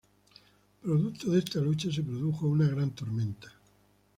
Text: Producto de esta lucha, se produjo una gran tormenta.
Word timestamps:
Producto 0.81 1.29
de 1.31 1.37
esta 1.37 1.59
lucha, 1.59 1.91
se 1.91 2.01
produjo 2.01 2.47
una 2.47 2.67
gran 2.67 2.89
tormenta. 2.89 3.53